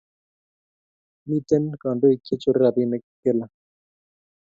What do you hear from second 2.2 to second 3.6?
che chore rapinik kila